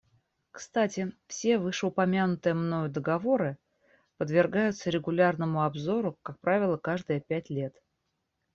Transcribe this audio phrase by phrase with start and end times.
[0.49, 3.59] Кстати, все вышеупомянутые мною договоры
[4.17, 7.75] подвергаются регулярному обзору, как правило, каждые пять лет.